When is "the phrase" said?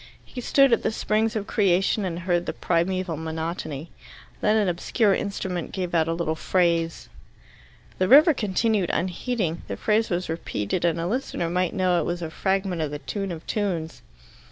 9.67-10.09